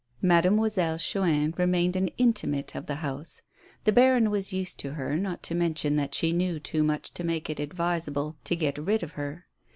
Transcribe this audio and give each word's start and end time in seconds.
Mademoiselle 0.23 0.97
Chuin 0.97 1.51
had 1.51 1.59
remained 1.59 1.95
an 1.95 2.07
inmate 2.17 2.73
of 2.73 2.87
the 2.87 2.95
house. 3.05 3.43
The 3.83 3.91
baron 3.91 4.31
was 4.31 4.51
used 4.51 4.79
to 4.79 4.93
her, 4.93 5.15
not 5.15 5.43
to 5.43 5.53
mention 5.53 5.95
that 5.97 6.15
she 6.15 6.33
knew 6.33 6.59
too 6.59 6.81
much 6.81 7.11
to 7.13 7.23
make 7.23 7.51
it 7.51 7.59
advisable 7.59 8.35
to 8.45 8.55
get 8.55 8.79
rid 8.79 9.03
of 9.03 9.11
her. 9.11 9.45